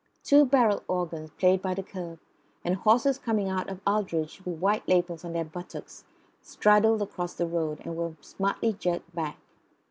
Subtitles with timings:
[0.23, 2.17] Two barrel organs played by the kerb,
[2.65, 6.05] and horses coming out of Aldridge's with white labels on their buttocks
[6.41, 9.37] straddled across the road and were smartly jerked back.